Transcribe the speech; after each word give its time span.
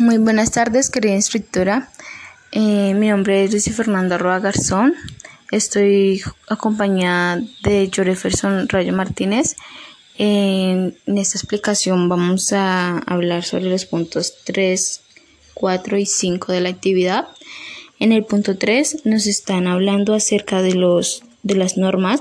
Muy 0.00 0.18
buenas 0.18 0.50
tardes, 0.50 0.90
querida 0.90 1.14
instructora. 1.14 1.88
Eh, 2.50 2.94
mi 2.94 3.10
nombre 3.10 3.44
es 3.44 3.52
Lucy 3.52 3.70
Fernanda 3.70 4.18
Roa 4.18 4.40
Garzón. 4.40 4.92
Estoy 5.52 6.20
acompañada 6.48 7.40
de 7.62 7.88
Joreferson 7.94 8.68
Rayo 8.68 8.92
Martínez. 8.92 9.54
en 10.18 10.96
esta 11.06 11.38
explicación 11.38 12.08
vamos 12.08 12.52
a 12.52 12.98
hablar 13.06 13.44
sobre 13.44 13.70
los 13.70 13.86
puntos 13.86 14.34
3, 14.42 15.00
4 15.54 15.98
y 15.98 16.06
5 16.06 16.50
de 16.50 16.60
la 16.60 16.70
actividad. 16.70 17.28
En 18.00 18.10
el 18.10 18.24
punto 18.24 18.58
3 18.58 19.02
nos 19.04 19.28
están 19.28 19.68
hablando 19.68 20.14
acerca 20.14 20.60
de, 20.60 20.74
los, 20.74 21.22
de 21.44 21.54
las 21.54 21.76
normas 21.76 22.20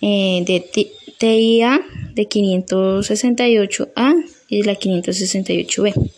eh, 0.00 0.42
de 0.46 0.90
TIA 1.18 1.82
de 2.14 2.28
568A 2.28 4.24
y 4.48 4.60
de 4.60 4.64
la 4.64 4.74
568B. 4.74 6.12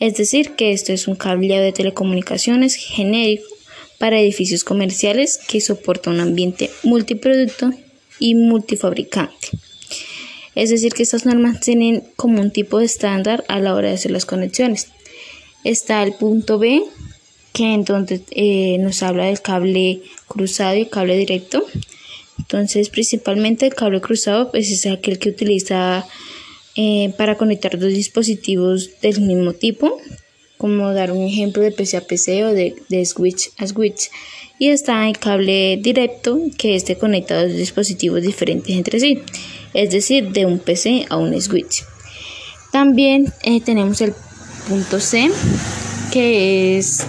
Es 0.00 0.16
decir, 0.16 0.52
que 0.52 0.72
esto 0.72 0.92
es 0.92 1.08
un 1.08 1.16
cableado 1.16 1.64
de 1.64 1.72
telecomunicaciones 1.72 2.76
genérico 2.76 3.46
para 3.98 4.20
edificios 4.20 4.62
comerciales 4.62 5.38
que 5.48 5.60
soporta 5.60 6.10
un 6.10 6.20
ambiente 6.20 6.70
multiproducto 6.84 7.72
y 8.20 8.34
multifabricante. 8.36 9.48
Es 10.54 10.70
decir, 10.70 10.92
que 10.92 11.02
estas 11.02 11.26
normas 11.26 11.60
tienen 11.60 12.04
como 12.16 12.40
un 12.40 12.50
tipo 12.50 12.78
de 12.78 12.86
estándar 12.86 13.44
a 13.48 13.60
la 13.60 13.74
hora 13.74 13.88
de 13.88 13.94
hacer 13.94 14.10
las 14.10 14.26
conexiones. 14.26 14.88
Está 15.64 16.02
el 16.02 16.14
punto 16.14 16.58
B, 16.58 16.82
que 17.52 17.74
en 17.74 17.84
donde 17.84 18.20
eh, 18.30 18.78
nos 18.78 19.02
habla 19.02 19.26
del 19.26 19.40
cable 19.40 20.00
cruzado 20.26 20.76
y 20.76 20.86
cable 20.86 21.16
directo. 21.16 21.64
Entonces, 22.38 22.88
principalmente 22.88 23.66
el 23.66 23.74
cable 23.74 24.00
cruzado 24.00 24.50
pues, 24.50 24.70
es 24.70 24.86
aquel 24.86 25.18
que 25.18 25.28
utiliza 25.28 26.06
eh, 26.80 27.12
para 27.16 27.36
conectar 27.36 27.76
dos 27.76 27.92
dispositivos 27.92 28.90
del 29.02 29.20
mismo 29.20 29.52
tipo, 29.52 30.00
como 30.58 30.94
dar 30.94 31.10
un 31.10 31.24
ejemplo 31.24 31.60
de 31.60 31.72
PC 31.72 31.96
a 31.96 32.02
PC 32.02 32.44
o 32.44 32.52
de, 32.52 33.04
switch 33.04 33.50
a 33.56 33.66
switch. 33.66 34.12
Y 34.60 34.68
está 34.68 35.08
el 35.08 35.18
cable 35.18 35.78
directo, 35.82 36.38
que 36.56 36.76
este 36.76 36.96
conecta 36.96 37.42
dos 37.42 37.52
dispositivos 37.52 38.22
diferentes 38.22 38.76
entre 38.76 39.00
sí, 39.00 39.18
es 39.74 39.90
decir, 39.90 40.30
de 40.30 40.46
un 40.46 40.60
PC 40.60 41.06
a 41.10 41.16
un 41.16 41.42
switch. 41.42 41.82
También 42.70 43.32
eh, 43.42 43.60
tenemos 43.60 44.00
el 44.00 44.14
punto 44.68 45.00
C, 45.00 45.32
que 46.12 46.78
es 46.78 47.04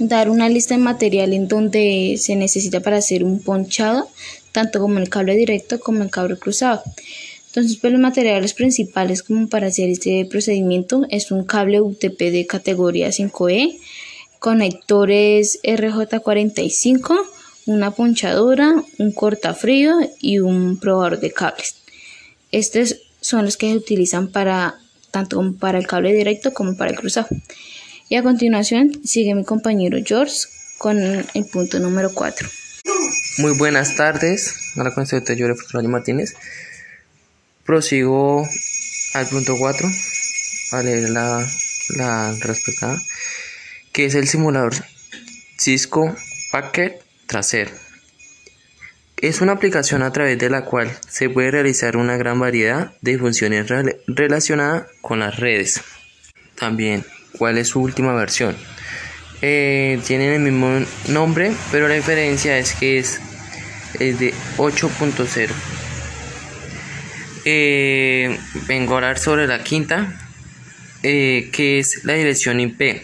dar 0.00 0.30
una 0.30 0.48
lista 0.48 0.74
de 0.74 0.80
material 0.80 1.32
en 1.32 1.46
donde 1.46 2.16
se 2.18 2.34
necesita 2.34 2.80
para 2.80 2.96
hacer 2.96 3.22
un 3.22 3.40
ponchado, 3.40 4.08
tanto 4.50 4.80
como 4.80 4.98
el 4.98 5.08
cable 5.08 5.36
directo 5.36 5.78
como 5.78 6.02
el 6.02 6.10
cable 6.10 6.36
cruzado. 6.38 6.82
Entonces, 7.54 7.78
pues 7.80 7.92
los 7.92 8.02
materiales 8.02 8.52
principales 8.52 9.22
como 9.22 9.48
para 9.48 9.68
hacer 9.68 9.88
este 9.88 10.26
procedimiento 10.28 11.06
es 11.08 11.30
un 11.30 11.44
cable 11.44 11.80
UTP 11.80 12.18
de 12.18 12.48
categoría 12.48 13.10
5E, 13.10 13.78
conectores 14.40 15.60
RJ45, 15.62 17.16
una 17.66 17.92
ponchadora, 17.92 18.74
un 18.98 19.12
cortafrío 19.12 19.94
y 20.18 20.40
un 20.40 20.80
probador 20.80 21.20
de 21.20 21.30
cables. 21.30 21.76
Estos 22.50 22.96
son 23.20 23.44
los 23.44 23.56
que 23.56 23.70
se 23.70 23.76
utilizan 23.76 24.32
para 24.32 24.74
tanto 25.12 25.40
para 25.56 25.78
el 25.78 25.86
cable 25.86 26.12
directo 26.12 26.52
como 26.52 26.76
para 26.76 26.90
el 26.90 26.96
cruzado. 26.96 27.28
Y 28.08 28.16
a 28.16 28.24
continuación 28.24 29.00
sigue 29.04 29.32
mi 29.36 29.44
compañero 29.44 29.96
George 30.04 30.38
con 30.76 30.98
el 30.98 31.44
punto 31.52 31.78
número 31.78 32.10
4. 32.12 32.48
Muy 33.38 33.56
buenas 33.56 33.94
tardes, 33.94 34.72
a 34.76 34.82
la 34.82 34.92
de 34.92 35.88
Martínez. 35.88 36.34
Prosigo 37.64 38.46
al 39.14 39.26
punto 39.28 39.56
4 39.56 39.88
a 40.72 40.82
leer 40.82 41.10
la, 41.10 41.46
la 41.96 42.34
respuesta 42.40 43.00
que 43.92 44.06
es 44.06 44.14
el 44.16 44.26
simulador 44.26 44.74
Cisco 45.56 46.14
Packet 46.50 47.00
Tracer. 47.26 47.70
Es 49.16 49.40
una 49.40 49.52
aplicación 49.52 50.02
a 50.02 50.12
través 50.12 50.36
de 50.38 50.50
la 50.50 50.64
cual 50.64 50.90
se 51.08 51.30
puede 51.30 51.52
realizar 51.52 51.96
una 51.96 52.16
gran 52.16 52.40
variedad 52.40 52.92
de 53.00 53.16
funciones 53.18 53.66
relacionadas 54.08 54.88
con 55.00 55.20
las 55.20 55.36
redes. 55.38 55.80
También, 56.56 57.04
¿cuál 57.38 57.56
es 57.56 57.68
su 57.68 57.80
última 57.80 58.12
versión? 58.14 58.56
Eh, 59.42 60.00
tienen 60.06 60.32
el 60.32 60.40
mismo 60.40 60.84
nombre, 61.08 61.52
pero 61.70 61.86
la 61.86 61.94
diferencia 61.94 62.58
es 62.58 62.74
que 62.74 62.98
es, 62.98 63.20
es 64.00 64.18
de 64.18 64.34
8.0. 64.56 65.73
Eh, 67.46 68.38
vengo 68.66 68.94
a 68.94 68.96
hablar 68.96 69.18
sobre 69.18 69.46
la 69.46 69.62
quinta, 69.62 70.18
eh, 71.02 71.50
que 71.52 71.78
es 71.78 72.02
la 72.04 72.14
dirección 72.14 72.58
IP. 72.58 73.02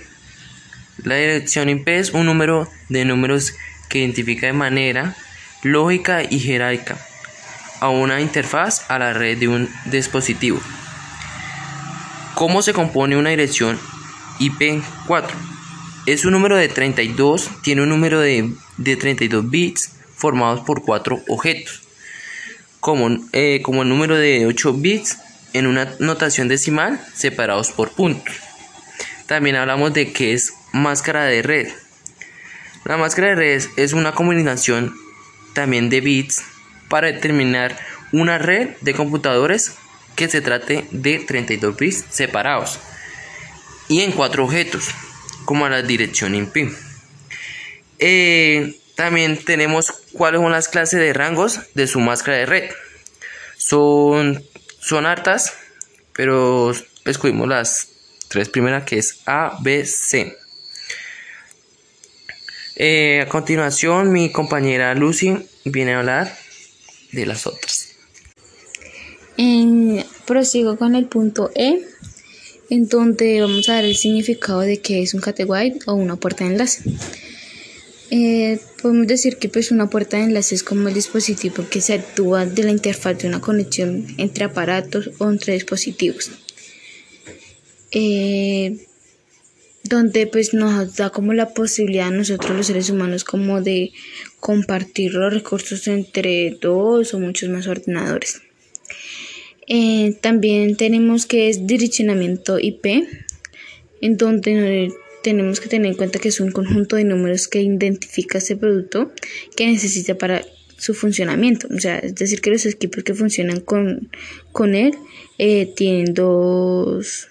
La 1.04 1.16
dirección 1.16 1.68
IP 1.68 1.88
es 1.88 2.10
un 2.10 2.24
número 2.24 2.70
de 2.88 3.04
números 3.04 3.54
que 3.90 3.98
identifica 3.98 4.46
de 4.46 4.54
manera 4.54 5.14
lógica 5.62 6.22
y 6.22 6.38
jerárquica 6.40 6.96
a 7.80 7.90
una 7.90 8.22
interfaz 8.22 8.90
a 8.90 8.98
la 8.98 9.12
red 9.12 9.36
de 9.36 9.48
un 9.48 9.68
dispositivo. 9.86 10.60
¿Cómo 12.34 12.62
se 12.62 12.72
compone 12.72 13.18
una 13.18 13.30
dirección 13.30 13.78
IP4? 14.38 15.32
Es 16.06 16.24
un 16.24 16.32
número 16.32 16.56
de 16.56 16.68
32, 16.68 17.50
tiene 17.62 17.82
un 17.82 17.90
número 17.90 18.20
de, 18.20 18.50
de 18.78 18.96
32 18.96 19.50
bits 19.50 19.92
formados 20.16 20.60
por 20.60 20.82
cuatro 20.82 21.20
objetos 21.28 21.89
como, 22.80 23.18
eh, 23.32 23.60
como 23.62 23.84
número 23.84 24.16
de 24.16 24.46
8 24.46 24.72
bits 24.74 25.18
en 25.52 25.66
una 25.66 25.94
notación 25.98 26.48
decimal 26.48 27.00
separados 27.14 27.70
por 27.70 27.90
puntos. 27.92 28.34
También 29.26 29.56
hablamos 29.56 29.92
de 29.92 30.12
qué 30.12 30.32
es 30.32 30.54
máscara 30.72 31.24
de 31.24 31.42
red. 31.42 31.68
La 32.84 32.96
máscara 32.96 33.28
de 33.28 33.34
red 33.36 33.62
es 33.76 33.92
una 33.92 34.12
combinación 34.12 34.94
también 35.52 35.90
de 35.90 36.00
bits 36.00 36.42
para 36.88 37.08
determinar 37.08 37.76
una 38.12 38.38
red 38.38 38.70
de 38.80 38.94
computadores 38.94 39.74
que 40.16 40.28
se 40.28 40.40
trate 40.40 40.86
de 40.90 41.18
32 41.18 41.76
bits 41.76 42.04
separados 42.10 42.78
y 43.88 44.00
en 44.00 44.12
cuatro 44.12 44.44
objetos 44.44 44.88
como 45.44 45.68
la 45.68 45.82
dirección 45.82 46.34
IP. 46.34 46.72
Eh, 47.98 48.80
también 48.94 49.36
tenemos 49.44 49.92
cuáles 50.12 50.40
son 50.40 50.52
las 50.52 50.68
clases 50.68 51.00
de 51.00 51.12
rangos 51.12 51.60
de 51.74 51.86
su 51.86 52.00
máscara 52.00 52.38
de 52.38 52.46
red. 52.46 52.70
Son, 53.56 54.42
son 54.80 55.06
hartas, 55.06 55.52
pero 56.12 56.72
escogimos 57.04 57.48
las 57.48 57.88
tres 58.28 58.48
primeras 58.48 58.84
que 58.84 58.98
es 58.98 59.20
A, 59.26 59.58
B, 59.60 59.84
C. 59.84 60.36
Eh, 62.76 63.20
a 63.20 63.28
continuación, 63.28 64.10
mi 64.10 64.32
compañera 64.32 64.94
Lucy 64.94 65.36
viene 65.64 65.94
a 65.94 65.98
hablar 65.98 66.34
de 67.12 67.26
las 67.26 67.46
otras. 67.46 67.88
En, 69.36 70.04
prosigo 70.26 70.76
con 70.76 70.94
el 70.94 71.06
punto 71.06 71.50
E, 71.54 71.84
en 72.70 72.88
donde 72.88 73.40
vamos 73.40 73.68
a 73.68 73.74
dar 73.74 73.84
el 73.84 73.96
significado 73.96 74.60
de 74.60 74.80
que 74.80 75.02
es 75.02 75.12
un 75.12 75.20
category 75.20 75.78
o 75.86 75.94
una 75.94 76.16
puerta 76.16 76.44
de 76.44 76.52
enlace. 76.52 76.82
Eh, 78.10 78.58
podemos 78.82 79.06
decir 79.06 79.36
que 79.36 79.48
pues 79.48 79.70
una 79.70 79.88
puerta 79.88 80.16
de 80.16 80.24
enlace 80.24 80.56
es 80.56 80.64
como 80.64 80.88
el 80.88 80.94
dispositivo 80.94 81.64
que 81.70 81.80
se 81.80 81.94
actúa 81.94 82.44
de 82.44 82.64
la 82.64 82.72
interfaz 82.72 83.18
de 83.18 83.28
una 83.28 83.40
conexión 83.40 84.06
entre 84.18 84.44
aparatos 84.44 85.10
o 85.18 85.30
entre 85.30 85.54
dispositivos. 85.54 86.30
Eh, 87.92 88.86
donde 89.84 90.26
pues 90.26 90.54
nos 90.54 90.96
da 90.96 91.10
como 91.10 91.32
la 91.32 91.54
posibilidad 91.54 92.08
a 92.08 92.10
nosotros 92.10 92.56
los 92.56 92.66
seres 92.66 92.90
humanos 92.90 93.24
como 93.24 93.62
de 93.62 93.92
compartir 94.38 95.14
los 95.14 95.32
recursos 95.32 95.86
entre 95.88 96.56
dos 96.60 97.14
o 97.14 97.18
muchos 97.18 97.48
más 97.48 97.66
ordenadores. 97.66 98.42
Eh, 99.66 100.16
también 100.20 100.76
tenemos 100.76 101.26
que 101.26 101.48
es 101.48 101.66
direccionamiento 101.66 102.58
IP, 102.58 103.06
en 104.00 104.16
donde 104.16 104.92
tenemos 105.22 105.60
que 105.60 105.68
tener 105.68 105.90
en 105.90 105.96
cuenta 105.96 106.18
que 106.18 106.28
es 106.28 106.40
un 106.40 106.50
conjunto 106.50 106.96
de 106.96 107.04
números 107.04 107.48
que 107.48 107.60
identifica 107.60 108.38
ese 108.38 108.56
producto 108.56 109.12
que 109.56 109.66
necesita 109.66 110.16
para 110.16 110.44
su 110.80 110.94
funcionamiento. 110.94 111.68
O 111.74 111.78
sea, 111.78 111.98
es 111.98 112.14
decir, 112.14 112.40
que 112.40 112.50
los 112.50 112.64
equipos 112.64 113.04
que 113.04 113.14
funcionan 113.14 113.60
con, 113.60 114.10
con 114.52 114.74
él 114.74 114.94
eh, 115.38 115.70
tienen 115.76 116.14
dos, 116.14 117.28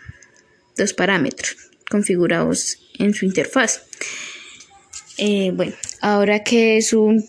dos, 0.77 0.93
parámetros 0.93 1.55
configurados 1.89 2.77
en 2.99 3.13
su 3.13 3.25
interfaz. 3.25 3.83
Eh, 5.17 5.51
bueno, 5.53 5.73
ahora 6.01 6.43
que 6.43 6.77
es 6.77 6.93
un, 6.93 7.25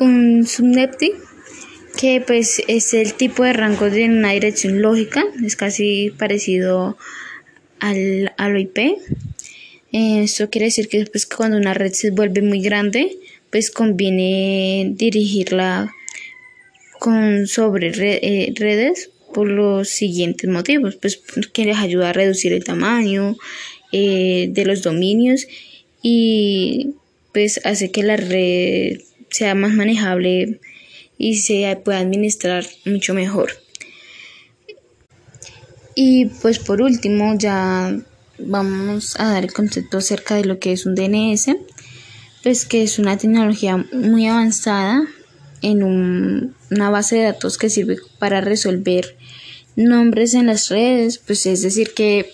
un 0.00 0.46
subnetting, 0.46 1.12
que 1.96 2.22
pues 2.24 2.62
es 2.66 2.92
el 2.92 3.14
tipo 3.14 3.44
de 3.44 3.52
rango 3.52 3.90
de 3.90 4.04
una 4.04 4.32
dirección 4.32 4.82
lógica, 4.82 5.24
es 5.44 5.56
casi 5.56 6.10
parecido 6.18 6.98
al, 7.80 8.32
al 8.36 8.58
IP. 8.58 8.98
Eso 9.92 10.50
quiere 10.50 10.66
decir 10.66 10.88
que 10.88 10.98
después 10.98 11.26
cuando 11.26 11.56
una 11.56 11.74
red 11.74 11.92
se 11.92 12.10
vuelve 12.10 12.42
muy 12.42 12.60
grande, 12.60 13.18
pues 13.50 13.70
conviene 13.70 14.92
dirigirla 14.94 15.90
con 16.98 17.46
sobre 17.46 17.92
eh, 17.94 18.52
redes 18.56 19.10
por 19.32 19.48
los 19.48 19.88
siguientes 19.88 20.50
motivos, 20.50 20.96
pues 20.96 21.20
que 21.52 21.64
les 21.64 21.78
ayuda 21.78 22.10
a 22.10 22.12
reducir 22.12 22.52
el 22.52 22.64
tamaño 22.64 23.36
eh, 23.92 24.48
de 24.50 24.64
los 24.64 24.82
dominios 24.82 25.46
y 26.02 26.94
pues 27.32 27.60
hace 27.64 27.90
que 27.90 28.02
la 28.02 28.16
red 28.16 29.00
sea 29.30 29.54
más 29.54 29.72
manejable 29.72 30.60
y 31.18 31.36
se 31.36 31.78
pueda 31.84 31.98
administrar 31.98 32.66
mucho 32.84 33.14
mejor. 33.14 33.52
Y 35.94 36.26
pues 36.26 36.58
por 36.58 36.80
último 36.80 37.34
ya 37.36 37.98
vamos 38.38 39.18
a 39.18 39.32
dar 39.32 39.44
el 39.44 39.52
concepto 39.52 39.98
acerca 39.98 40.34
de 40.34 40.44
lo 40.44 40.58
que 40.58 40.72
es 40.72 40.86
un 40.86 40.94
DNS, 40.94 41.56
pues 42.42 42.66
que 42.66 42.82
es 42.82 42.98
una 42.98 43.16
tecnología 43.18 43.76
muy 43.92 44.26
avanzada 44.26 45.06
en 45.62 45.82
una 45.82 46.90
base 46.90 47.16
de 47.16 47.22
datos 47.24 47.58
que 47.58 47.70
sirve 47.70 47.96
para 48.18 48.40
resolver 48.40 49.16
nombres 49.76 50.34
en 50.34 50.46
las 50.46 50.68
redes, 50.68 51.18
pues 51.18 51.46
es 51.46 51.62
decir 51.62 51.94
que 51.94 52.32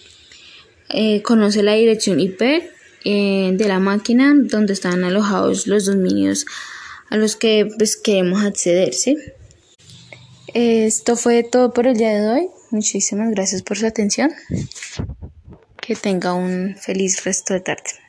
eh, 0.90 1.22
conoce 1.22 1.62
la 1.62 1.74
dirección 1.74 2.20
IP 2.20 2.42
eh, 3.04 3.50
de 3.54 3.68
la 3.68 3.80
máquina 3.80 4.34
donde 4.34 4.72
están 4.72 5.04
alojados 5.04 5.66
los 5.66 5.86
dominios 5.86 6.46
a 7.10 7.16
los 7.16 7.36
que 7.36 7.68
pues, 7.76 7.96
queremos 7.96 8.42
acceder. 8.44 8.94
Esto 10.54 11.16
fue 11.16 11.42
todo 11.42 11.72
por 11.72 11.86
el 11.86 11.96
día 11.96 12.14
de 12.14 12.28
hoy. 12.28 12.48
Muchísimas 12.70 13.30
gracias 13.30 13.62
por 13.62 13.76
su 13.76 13.86
atención. 13.86 14.30
Que 15.86 15.94
tenga 15.94 16.32
un 16.32 16.76
feliz 16.76 17.22
resto 17.25 17.52
de 17.52 17.60
tarde. 17.60 18.03